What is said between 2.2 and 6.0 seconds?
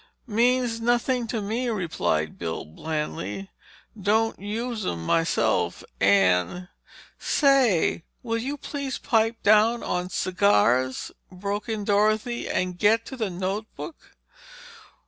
Bill blandly. "Don't use 'em myself